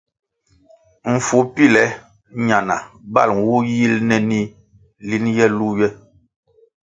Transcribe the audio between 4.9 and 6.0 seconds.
lin ye lu ywe.